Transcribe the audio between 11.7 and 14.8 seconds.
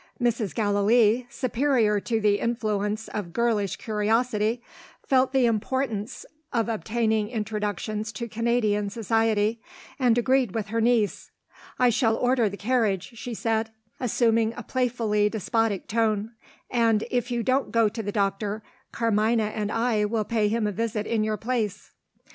"I shall order the carriage," she said, assuming a